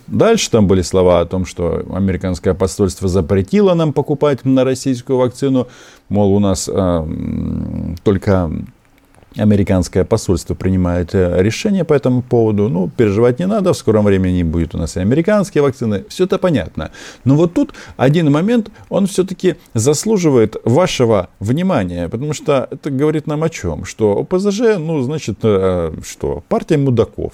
Дальше 0.07 0.49
там 0.49 0.67
были 0.67 0.81
слова 0.81 1.21
о 1.21 1.25
том, 1.25 1.45
что 1.45 1.83
американское 1.93 2.53
посольство 2.53 3.07
запретило 3.07 3.73
нам 3.73 3.93
покупать 3.93 4.45
на 4.45 4.63
российскую 4.63 5.17
вакцину. 5.17 5.67
Мол, 6.09 6.33
у 6.33 6.39
нас 6.39 6.69
э, 6.71 7.07
только 8.03 8.51
американское 9.35 10.03
посольство 10.03 10.55
принимает 10.55 11.13
э, 11.13 11.41
решение 11.41 11.83
по 11.83 11.93
этому 11.93 12.21
поводу. 12.21 12.69
Ну, 12.69 12.89
переживать 12.89 13.39
не 13.39 13.47
надо, 13.47 13.73
в 13.73 13.77
скором 13.77 14.05
времени 14.05 14.43
будет 14.43 14.75
у 14.75 14.77
нас 14.77 14.97
и 14.97 14.99
американские 14.99 15.61
вакцины. 15.61 16.05
Все 16.09 16.25
это 16.25 16.37
понятно. 16.37 16.91
Но 17.25 17.35
вот 17.35 17.53
тут 17.53 17.73
один 17.97 18.31
момент, 18.31 18.71
он 18.89 19.07
все-таки 19.07 19.55
заслуживает 19.73 20.57
вашего 20.65 21.29
внимания, 21.39 22.09
потому 22.09 22.33
что 22.33 22.67
это 22.71 22.89
говорит 22.89 23.27
нам 23.27 23.43
о 23.43 23.49
чем? 23.49 23.85
Что 23.85 24.17
ОПЗЖ, 24.19 24.77
ну, 24.79 25.01
значит, 25.01 25.39
э, 25.43 25.93
что? 26.03 26.43
Партия 26.47 26.77
мудаков 26.77 27.33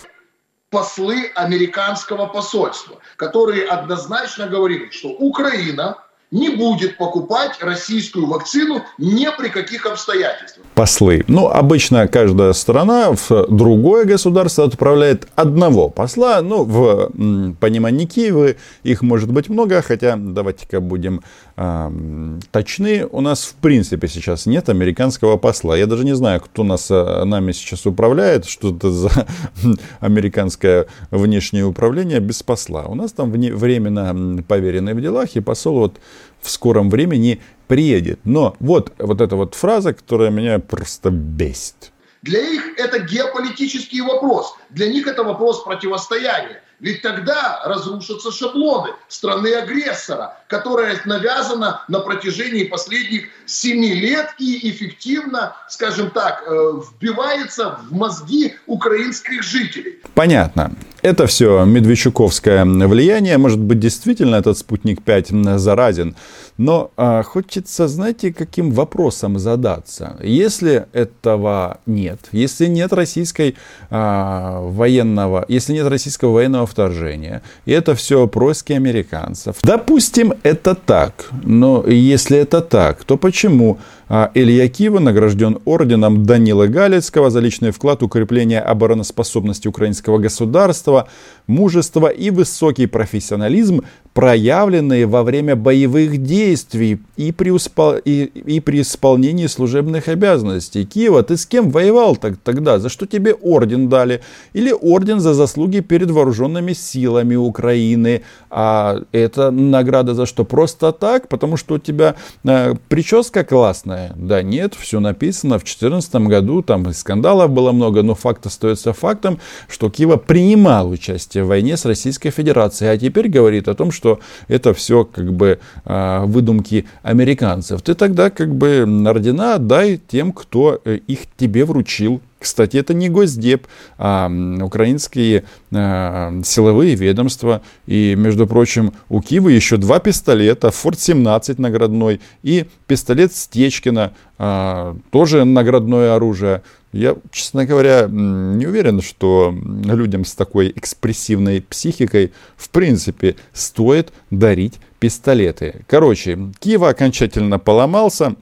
послы 0.70 1.32
американского 1.36 2.26
посольства, 2.26 2.98
которые 3.18 3.66
однозначно 3.66 4.48
говорили, 4.48 4.90
что 4.92 5.10
Украина 5.10 5.98
не 6.32 6.50
будет 6.50 6.98
покупать 6.98 7.58
российскую 7.62 8.26
вакцину 8.26 8.82
ни 8.98 9.28
при 9.38 9.50
каких 9.50 9.86
обстоятельствах. 9.86 10.66
Послы. 10.74 11.24
Ну, 11.28 11.48
обычно 11.48 12.08
каждая 12.08 12.52
страна 12.54 13.12
в 13.14 13.48
другое 13.48 14.06
государство 14.06 14.66
отправляет 14.66 15.28
одного 15.36 15.90
посла. 15.90 16.42
Ну, 16.42 16.64
в 16.64 17.54
понимании 17.60 18.06
Киева 18.06 18.56
их 18.84 19.02
может 19.02 19.32
быть 19.32 19.50
много, 19.50 19.82
хотя 19.82 20.16
давайте-ка 20.18 20.82
будем 20.82 21.22
точны. 21.56 23.06
У 23.10 23.22
нас, 23.22 23.46
в 23.46 23.56
принципе, 23.56 24.08
сейчас 24.10 24.46
нет 24.46 24.68
американского 24.68 25.38
посла. 25.38 25.78
Я 25.78 25.86
даже 25.86 26.04
не 26.04 26.14
знаю, 26.14 26.42
кто 26.42 26.64
нас, 26.66 26.92
э, 26.92 27.24
нами 27.24 27.54
сейчас 27.54 27.86
управляет, 27.86 28.46
что 28.46 28.76
это 28.76 28.92
за 28.92 29.10
американское 30.02 30.88
внешнее 31.12 31.64
управление 31.64 32.20
без 32.20 32.44
посла. 32.44 32.84
У 32.86 32.96
нас 32.96 33.14
там 33.14 33.32
временно 33.32 34.44
поверенный 34.44 34.94
в 34.94 35.02
делах, 35.02 35.36
и 35.36 35.40
посол 35.40 35.80
вот 35.80 36.00
в 36.42 36.50
скором 36.50 36.90
времени 36.90 37.40
приедет. 37.68 38.20
Но 38.26 38.58
вот, 38.60 38.92
вот 39.00 39.22
эта 39.22 39.38
вот 39.38 39.56
фраза, 39.56 39.94
которая 39.94 40.32
меня 40.32 40.60
просто 40.60 41.10
бесит. 41.10 41.94
Для 42.22 42.42
них 42.42 42.78
это 42.78 43.00
геополитический 43.00 44.02
вопрос. 44.02 44.56
Для 44.72 44.90
них 44.90 45.08
это 45.08 45.24
вопрос 45.24 45.64
противостояния. 45.64 46.62
Ведь 46.79 47.01
тогда 47.01 47.62
разрушатся 47.65 48.32
шаблоны 48.32 48.91
страны-агрессора, 49.08 50.38
которая 50.48 51.00
навязана 51.05 51.82
на 51.88 52.00
протяжении 52.00 52.65
последних 52.65 53.27
семи 53.46 53.94
лет 53.94 54.34
и 54.39 54.70
эффективно, 54.70 55.55
скажем 55.70 56.12
так, 56.12 56.44
э, 56.46 56.74
вбивается 56.91 57.79
в 57.89 57.94
мозги 57.94 58.55
украинских 58.67 59.44
жителей. 59.44 60.00
Понятно. 60.13 60.72
Это 61.01 61.27
все 61.27 61.65
медведчуковское 61.65 62.65
влияние. 62.65 63.38
Может 63.38 63.60
быть, 63.60 63.79
действительно 63.79 64.36
этот 64.36 64.58
спутник 64.58 65.03
5 65.03 65.60
заразен. 65.60 66.15
Но 66.58 66.92
а, 66.96 67.22
хочется, 67.24 67.88
знаете, 67.88 68.34
каким 68.34 68.72
вопросом 68.72 69.38
задаться. 69.40 70.16
Если 70.24 70.86
этого 70.94 71.80
нет, 71.86 72.20
если 72.32 72.68
нет 72.68 72.94
российской 72.94 73.56
а, 73.90 74.62
военного, 74.62 75.46
если 75.50 75.74
нет 75.74 75.88
российского 75.88 76.32
военного 76.32 76.66
вторжения, 76.66 77.42
и 77.66 77.72
это 77.72 77.94
все 77.94 78.28
происки 78.28 78.72
американцев. 78.72 79.58
Допустим, 79.64 80.34
это 80.44 80.76
так. 80.76 81.30
Но 81.44 81.86
если 81.86 82.38
это 82.38 82.62
так, 82.62 83.04
то 83.04 83.18
почему 83.18 83.78
а 84.08 84.30
Илья 84.36 84.68
Кива 84.68 85.00
награжден 85.00 85.58
орденом 85.66 86.28
Данила 86.28 86.68
Галицкого 86.68 87.32
за 87.32 87.40
личный 87.40 87.72
вклад 87.72 88.02
в 88.02 88.06
укрепление 88.06 88.62
обороноспособности 88.62 89.68
украинского 89.68 90.20
государства, 90.20 91.08
мужество 91.48 92.08
и 92.08 92.30
высокий 92.30 92.86
профессионализм, 92.86 93.82
проявленные 94.14 95.08
во 95.08 95.24
время 95.24 95.56
боевых 95.56 96.22
действий 96.22 96.45
и 96.54 97.32
при, 97.32 97.50
успол... 97.52 97.96
и, 98.04 98.24
и 98.24 98.60
при 98.60 98.82
исполнении 98.82 99.48
служебных 99.48 100.08
обязанностей. 100.08 100.86
Киева, 100.86 101.24
ты 101.24 101.38
с 101.38 101.46
кем 101.46 101.70
воевал 101.70 102.16
так, 102.16 102.38
тогда? 102.44 102.80
За 102.80 102.90
что 102.90 103.06
тебе 103.06 103.34
орден 103.34 103.90
дали? 103.90 104.22
Или 104.54 104.72
орден 104.72 105.20
за 105.20 105.34
заслуги 105.34 105.80
перед 105.80 106.12
вооруженными 106.12 106.74
силами 106.74 107.36
Украины? 107.36 108.22
А 108.50 109.02
это 109.12 109.52
награда 109.52 110.14
за 110.14 110.25
что? 110.25 110.46
Просто 110.46 110.92
так? 110.92 111.28
Потому 111.28 111.58
что 111.58 111.75
у 111.75 111.80
тебя 111.80 112.16
э, 112.44 112.75
прическа 112.90 113.44
классная? 113.44 114.14
Да 114.16 114.42
нет, 114.42 114.75
все 114.75 115.00
написано. 115.00 115.56
В 115.56 115.64
2014 115.64 116.16
году 116.16 116.62
там 116.62 116.94
скандалов 116.94 117.52
было 117.52 117.72
много, 117.72 118.04
но 118.04 118.16
факт 118.16 118.46
остается 118.46 118.94
фактом, 118.94 119.40
что 119.68 119.90
Киева 119.90 120.18
принимал 120.18 120.90
участие 120.90 121.44
в 121.44 121.48
войне 121.48 121.77
с 121.77 121.86
Российской 121.86 122.29
Федерацией, 122.29 122.92
а 122.92 122.98
теперь 122.98 123.29
говорит 123.29 123.68
о 123.68 123.75
том, 123.75 123.92
что 123.92 124.20
это 124.48 124.74
все 124.74 125.05
как 125.05 125.34
бы 125.34 125.60
а, 125.86 126.25
выдумки 126.36 126.86
американцев. 127.02 127.82
Ты 127.82 127.96
тогда 127.96 128.30
как 128.30 128.54
бы 128.54 128.86
ордена 129.08 129.56
отдай 129.56 130.00
тем, 130.08 130.34
кто 130.34 130.82
э, 130.84 131.00
их 131.08 131.22
тебе 131.38 131.66
вручил. 131.66 132.22
Кстати, 132.38 132.78
это 132.78 132.94
не 132.94 133.10
Госдеп, 133.10 133.66
а 133.98 134.30
украинские 134.62 135.46
а, 135.72 136.32
силовые 136.44 136.94
ведомства. 136.94 137.64
И, 137.88 138.14
между 138.16 138.46
прочим, 138.46 138.94
у 139.10 139.22
Киева 139.22 139.50
еще 139.50 139.78
два 139.78 140.00
пистолета, 140.00 140.70
Форт-17 140.70 141.56
наградной 141.60 142.22
и 142.44 142.66
пистолет 142.86 143.34
Стечкина, 143.34 144.14
а, 144.38 144.96
тоже 145.10 145.44
наградное 145.44 146.16
оружие. 146.16 146.62
Я, 146.92 147.16
честно 147.32 147.66
говоря, 147.66 148.08
не 148.10 148.68
уверен, 148.68 149.02
что 149.02 149.54
людям 149.84 150.24
с 150.24 150.36
такой 150.36 150.72
экспрессивной 150.76 151.62
психикой, 151.62 152.32
в 152.56 152.70
принципе, 152.70 153.38
стоит 153.54 154.14
дарить 154.30 154.76
пистолеты. 155.05 155.85
Короче, 155.87 156.51
Киев 156.57 156.81
окончательно 156.81 157.59
поломался 157.59 158.35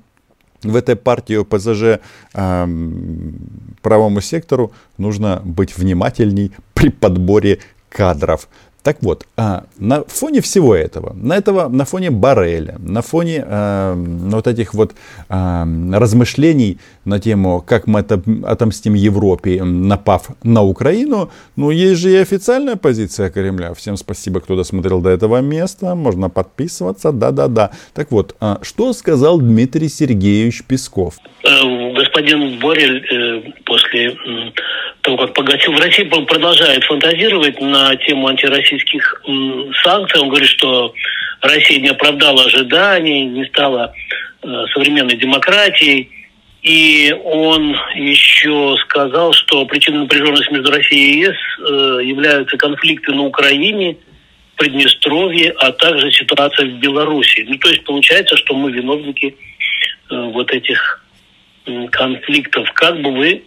в 0.64 0.78
этой 0.78 0.96
партии 0.96 1.36
ОПЗЖ 1.36 2.00
э, 2.34 2.68
правому 3.82 4.22
сектору 4.22 4.72
нужно 4.98 5.42
быть 5.44 5.78
внимательней 5.78 6.54
при 6.74 6.90
подборе 6.90 7.60
кадров. 7.90 8.48
Так 8.84 8.98
вот, 9.02 9.26
а, 9.38 9.64
на 9.80 10.04
фоне 10.04 10.42
всего 10.42 10.76
этого, 10.76 11.14
на, 11.14 11.38
этого, 11.38 11.70
на 11.70 11.86
фоне 11.86 12.12
Барреля, 12.12 12.76
на 12.80 13.02
фоне 13.02 13.44
э, 13.48 13.94
вот 13.96 14.46
этих 14.46 14.74
вот 14.74 14.92
э, 15.30 15.66
размышлений 15.94 16.80
на 17.06 17.20
тему, 17.20 17.64
как 17.66 17.88
мы 17.88 18.02
это, 18.02 18.22
отомстим 18.44 18.94
Европе, 18.94 19.64
напав 19.64 20.32
на 20.44 20.64
Украину, 20.64 21.30
ну, 21.56 21.72
есть 21.72 22.02
же 22.02 22.12
и 22.12 22.16
официальная 22.18 22.76
позиция 22.76 23.30
Кремля. 23.30 23.74
Всем 23.74 23.96
спасибо, 23.96 24.42
кто 24.42 24.58
досмотрел 24.58 25.00
до 25.00 25.12
этого 25.12 25.40
места. 25.40 25.96
Можно 25.96 26.30
подписываться, 26.30 27.14
да-да-да. 27.14 27.72
Так 27.94 28.12
вот, 28.12 28.36
а 28.42 28.60
что 28.64 28.92
сказал 28.92 29.40
Дмитрий 29.40 29.88
Сергеевич 29.88 30.64
Песков? 30.68 31.20
Э, 31.46 31.94
господин 31.94 32.60
Борель 32.60 32.98
э, 32.98 33.63
после 33.74 34.16
того, 35.02 35.18
как 35.18 35.34
Погачев 35.34 35.76
в 35.76 35.82
России 35.82 36.04
продолжает 36.04 36.84
фантазировать 36.84 37.60
на 37.60 37.96
тему 37.96 38.28
антироссийских 38.28 39.24
санкций. 39.84 40.22
Он 40.22 40.30
говорит, 40.30 40.50
что 40.50 40.94
Россия 41.42 41.80
не 41.80 41.90
оправдала 41.90 42.44
ожиданий, 42.44 43.26
не 43.26 43.46
стала 43.46 43.94
э, 44.44 44.48
современной 44.74 45.16
демократией. 45.16 46.10
И 46.62 47.14
он 47.26 47.76
еще 47.96 48.78
сказал, 48.84 49.34
что 49.34 49.66
причиной 49.66 50.02
напряженности 50.02 50.54
между 50.54 50.72
Россией 50.72 51.14
и 51.14 51.20
ЕС 51.22 51.36
э, 51.60 52.00
являются 52.04 52.56
конфликты 52.58 53.12
на 53.14 53.24
Украине, 53.24 53.98
Приднестровье, 54.56 55.52
а 55.58 55.72
также 55.72 56.12
ситуация 56.12 56.68
в 56.68 56.80
Беларуси. 56.80 57.44
Ну, 57.50 57.58
то 57.58 57.70
есть 57.70 57.84
получается, 57.86 58.38
что 58.38 58.54
мы 58.54 58.72
виновники 58.72 59.36
э, 60.12 60.16
вот 60.16 60.52
этих 60.52 61.04
конфликтов. 61.92 62.72
Как 62.74 63.02
бы 63.02 63.12
вы 63.12 63.44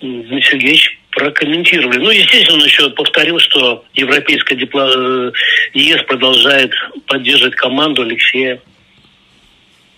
Дмитрий 0.00 0.42
Сергеевич 0.42 0.98
прокомментировали. 1.10 1.98
Ну, 1.98 2.10
естественно, 2.10 2.58
он 2.58 2.64
еще 2.64 2.90
повторил, 2.90 3.38
что 3.38 3.84
Европейская 3.94 4.54
дипло... 4.54 4.88
Э, 4.94 5.32
ЕС 5.74 6.02
продолжает 6.02 6.72
поддерживать 7.06 7.56
команду 7.56 8.02
Алексея 8.02 8.60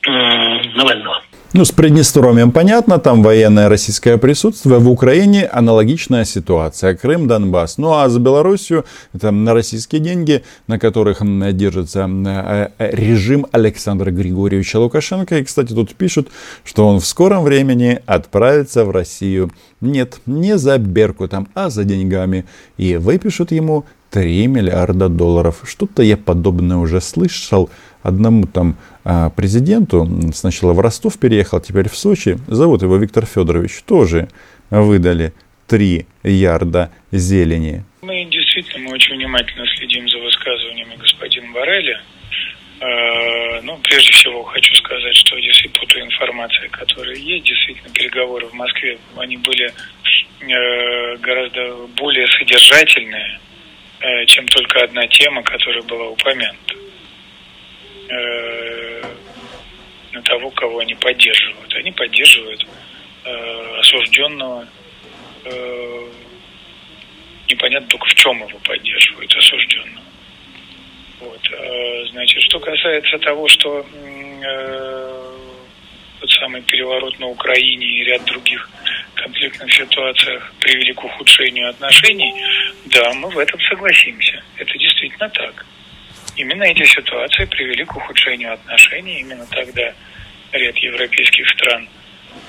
Навального. 0.07 1.23
Ну, 1.55 1.65
с 1.65 1.73
Приднестровьем 1.73 2.53
понятно, 2.53 2.99
там 2.99 3.23
военное 3.23 3.71
российское 3.71 4.19
присутствие. 4.19 4.79
В 4.79 4.91
Украине 4.91 5.47
аналогичная 5.47 6.27
ситуация. 6.27 6.95
Крым, 6.95 7.27
Донбасс. 7.27 7.79
Ну, 7.79 7.95
а 7.95 8.07
за 8.11 8.21
Белоруссию 8.21 8.85
это 9.15 9.31
на 9.31 9.55
российские 9.55 10.03
деньги, 10.03 10.45
на 10.67 10.79
которых 10.79 11.23
держится 11.57 12.07
э, 12.07 12.69
э, 12.77 12.91
режим 12.95 13.47
Александра 13.51 14.11
Григорьевича 14.11 14.77
Лукашенко. 14.77 15.39
И, 15.39 15.45
кстати, 15.45 15.73
тут 15.73 15.95
пишут, 15.95 16.29
что 16.65 16.87
он 16.87 17.01
в 17.01 17.07
скором 17.07 17.45
времени 17.45 18.03
отправится 18.05 18.85
в 18.85 18.91
Россию. 18.91 19.51
Нет, 19.81 20.21
не 20.27 20.59
за 20.59 20.77
Беркутом, 20.77 21.49
а 21.55 21.71
за 21.71 21.85
деньгами. 21.85 22.45
И 22.77 22.97
выпишут 22.97 23.53
ему 23.53 23.87
3 24.11 24.47
миллиарда 24.49 25.09
долларов. 25.09 25.63
Что-то 25.65 26.03
я 26.03 26.19
подобное 26.19 26.77
уже 26.77 27.01
слышал 27.01 27.71
одному 28.03 28.47
там 28.47 28.77
а, 29.05 29.31
президенту, 29.31 30.09
сначала 30.33 30.73
в 30.73 30.81
Ростов 30.81 31.19
переехал, 31.19 31.61
теперь 31.61 31.89
в 31.89 31.97
Сочи, 31.97 32.39
зовут 32.47 32.83
его 32.83 32.97
Виктор 32.97 33.27
Федорович, 33.27 33.83
тоже 33.87 34.29
выдали 34.71 35.33
3 35.69 36.07
ярда 36.25 36.91
зелени. 37.13 37.85
Мы 38.03 38.25
действительно 38.31 38.89
мы 38.89 38.95
очень 38.95 39.17
внимательно 39.17 39.67
следим 39.77 40.09
за 40.09 40.19
высказываниями 40.19 40.97
господина 40.97 41.53
Барреля. 41.53 42.01
Э, 42.81 43.61
ну, 43.63 43.79
прежде 43.83 44.13
всего 44.13 44.45
хочу 44.45 44.75
сказать, 44.77 45.17
что 45.17 45.37
если 45.37 45.69
по 45.69 45.85
той 45.87 46.09
которая 46.71 47.17
есть, 47.17 47.45
действительно 47.45 47.93
переговоры 47.93 48.47
в 48.47 48.55
Москве, 48.55 48.99
они 49.17 49.37
были 49.37 49.73
э, 50.41 51.17
гораздо 51.17 51.87
более 51.97 52.27
содержательные, 52.39 53.41
чем 54.27 54.47
только 54.47 54.85
одна 54.85 55.09
тема, 55.09 55.43
которая 55.43 55.83
была 55.83 56.07
упомянута. 56.07 56.78
Э, 58.11 59.03
на 60.13 60.23
того, 60.23 60.51
кого 60.51 60.79
они 60.79 60.95
поддерживают. 60.95 61.75
Они 61.75 61.93
поддерживают 61.93 62.67
э, 63.25 63.79
осужденного. 63.81 64.67
Э, 65.45 66.09
непонятно 67.49 67.89
только 67.89 68.07
в 68.07 68.15
чем 68.15 68.39
его 68.47 68.59
поддерживают, 68.61 69.35
осужденного. 69.35 70.05
Вот. 71.21 71.51
Значит, 72.11 72.43
что 72.43 72.61
касается 72.61 73.19
того, 73.19 73.49
что 73.49 73.85
э, 73.93 75.37
тот 76.21 76.31
самый 76.31 76.63
переворот 76.63 77.19
на 77.19 77.27
Украине 77.27 77.87
и 77.87 78.05
ряд 78.05 78.25
других 78.25 78.71
конфликтных 79.15 79.73
ситуациях 79.73 80.53
привели 80.61 80.93
к 80.93 81.05
ухудшению 81.05 81.71
отношений, 81.71 82.33
да, 82.87 83.13
мы 83.15 83.29
в 83.31 83.39
этом 83.39 83.61
согласимся. 83.61 84.43
Это 84.57 84.79
действительно 84.79 85.29
так. 85.31 85.67
Именно 86.39 86.63
эти 86.63 86.85
ситуации 86.85 87.47
привели 87.47 87.85
к 87.85 87.97
ухудшению 87.97 88.53
отношений. 88.53 89.19
Именно 89.19 89.45
тогда 89.51 89.93
ряд 90.53 90.77
европейских 90.77 91.49
стран, 91.49 91.89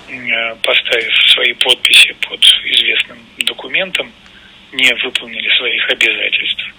э, 0.09 0.55
поставив 0.61 1.13
свои 1.33 1.53
подписи 1.53 2.15
под 2.21 2.39
известным 2.65 3.17
документом, 3.39 4.13
не 4.73 4.93
выполнили 5.03 5.49
своих 5.57 5.89
обязательств, 5.89 6.75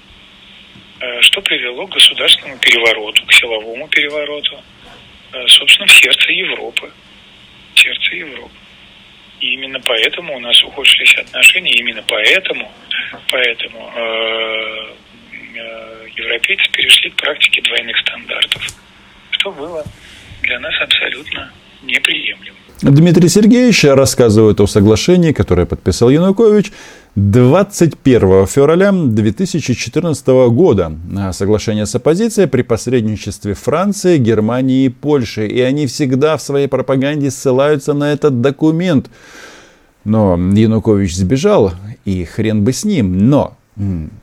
э, 1.00 1.20
что 1.22 1.42
привело 1.42 1.88
к 1.88 1.94
государственному 1.94 2.60
перевороту, 2.60 3.26
к 3.26 3.32
силовому 3.32 3.88
перевороту, 3.88 4.62
э, 5.32 5.48
собственно, 5.48 5.88
в 5.88 5.92
сердце 5.92 6.30
Европы. 6.30 6.92
В 7.74 7.80
сердце 7.80 8.14
Европы. 8.14 8.54
И 9.40 9.54
именно 9.54 9.80
поэтому 9.80 10.36
у 10.36 10.38
нас 10.38 10.62
ухудшились 10.62 11.16
отношения, 11.16 11.72
именно 11.72 12.04
поэтому, 12.06 12.70
поэтому 13.30 13.92
э, 13.96 14.94
европейцы 15.54 16.70
перешли 16.72 17.10
к 17.10 17.16
практике 17.16 17.62
двойных 17.62 17.96
стандартов, 17.98 18.62
что 19.30 19.52
было 19.52 19.84
для 20.42 20.60
нас 20.60 20.74
абсолютно 20.82 21.52
неприемлемо. 21.82 22.56
Дмитрий 22.82 23.28
Сергеевич 23.28 23.84
рассказывает 23.84 24.58
о 24.58 24.66
соглашении, 24.66 25.32
которое 25.32 25.66
подписал 25.66 26.08
Янукович 26.08 26.72
21 27.14 28.46
февраля 28.46 28.90
2014 28.90 30.26
года. 30.48 30.96
Соглашение 31.32 31.84
с 31.84 31.94
оппозицией 31.94 32.48
при 32.48 32.62
посредничестве 32.62 33.52
Франции, 33.52 34.16
Германии 34.16 34.86
и 34.86 34.88
Польши. 34.88 35.46
И 35.46 35.60
они 35.60 35.86
всегда 35.88 36.38
в 36.38 36.42
своей 36.42 36.68
пропаганде 36.68 37.30
ссылаются 37.30 37.92
на 37.92 38.12
этот 38.12 38.40
документ. 38.40 39.10
Но 40.04 40.36
Янукович 40.36 41.16
сбежал, 41.16 41.72
и 42.06 42.24
хрен 42.24 42.64
бы 42.64 42.72
с 42.72 42.84
ним. 42.86 43.28
Но 43.28 43.58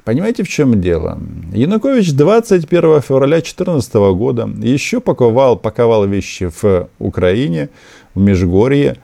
Понимаете, 0.03 0.43
в 0.43 0.47
чем 0.47 0.79
дело? 0.79 1.19
Янукович 1.51 2.13
21 2.13 3.01
февраля 3.01 3.37
2014 3.37 3.93
года 4.15 4.49
еще 4.61 4.99
паковал, 4.99 5.57
паковал 5.57 6.05
вещи 6.05 6.51
в 6.61 6.89
Украине, 6.99 7.69
в 8.13 8.19
Межгорье, 8.19 8.97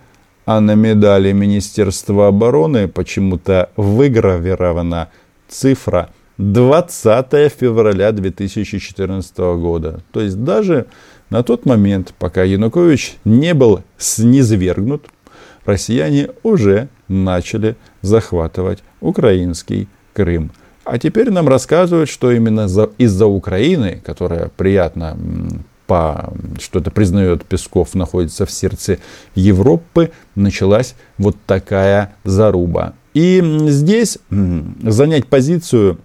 а 0.45 0.59
на 0.59 0.75
медали 0.75 1.31
Министерства 1.31 2.27
обороны 2.27 2.87
почему-то 2.87 3.69
выгравирована 3.77 5.09
цифра 5.47 6.09
20 6.37 7.51
февраля 7.51 8.11
2014 8.11 9.37
года. 9.37 10.01
То 10.11 10.21
есть 10.21 10.43
даже 10.43 10.85
на 11.29 11.41
тот 11.43 11.65
момент, 11.65 12.13
пока 12.19 12.43
Янукович 12.43 13.15
не 13.25 13.53
был 13.53 13.81
снизвергнут, 13.97 15.07
россияне 15.65 16.29
уже 16.43 16.89
начали 17.07 17.75
захватывать 18.01 18.83
украинский 19.01 19.87
Крым. 20.13 20.51
А 20.85 20.97
теперь 20.99 21.31
нам 21.31 21.47
рассказывают, 21.47 22.09
что 22.09 22.31
именно 22.31 22.67
из-за 22.97 23.25
Украины, 23.25 24.01
которая 24.05 24.49
приятно 24.55 25.17
по, 25.87 26.33
что 26.61 26.79
это 26.79 26.91
признает 26.91 27.45
Песков, 27.45 27.95
находится 27.95 28.45
в 28.45 28.51
сердце 28.51 28.99
Европы, 29.35 30.11
началась 30.35 30.95
вот 31.17 31.37
такая 31.45 32.15
заруба. 32.23 32.93
И 33.13 33.41
здесь 33.67 34.17
занять 34.29 35.27
позицию 35.27 35.99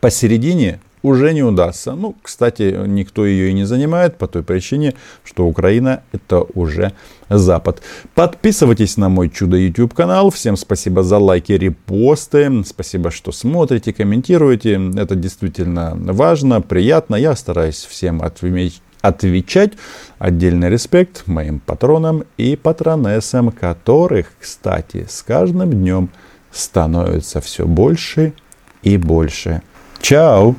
посередине 0.00 0.80
уже 1.06 1.32
не 1.32 1.42
удастся. 1.42 1.94
Ну, 1.94 2.16
кстати, 2.20 2.74
никто 2.86 3.24
ее 3.24 3.50
и 3.50 3.52
не 3.52 3.64
занимает 3.64 4.18
по 4.18 4.26
той 4.26 4.42
причине, 4.42 4.94
что 5.24 5.46
Украина 5.46 6.02
это 6.12 6.44
уже 6.54 6.92
Запад. 7.28 7.80
Подписывайтесь 8.14 8.96
на 8.96 9.08
мой 9.08 9.30
чудо 9.30 9.56
YouTube 9.56 9.94
канал. 9.94 10.30
Всем 10.30 10.56
спасибо 10.56 11.02
за 11.02 11.18
лайки, 11.18 11.52
репосты. 11.52 12.64
Спасибо, 12.64 13.10
что 13.10 13.30
смотрите, 13.30 13.92
комментируете. 13.92 14.80
Это 14.96 15.14
действительно 15.14 15.96
важно, 15.96 16.60
приятно. 16.60 17.14
Я 17.14 17.36
стараюсь 17.36 17.86
всем 17.88 18.20
отвечать. 19.00 19.72
Отдельный 20.18 20.70
респект 20.70 21.26
моим 21.26 21.60
патронам 21.60 22.24
и 22.36 22.56
патронессам, 22.56 23.52
которых, 23.52 24.26
кстати, 24.40 25.06
с 25.08 25.22
каждым 25.22 25.70
днем 25.70 26.10
становится 26.50 27.40
все 27.40 27.64
больше 27.64 28.32
и 28.82 28.96
больше. 28.96 29.62
Чао! 30.00 30.56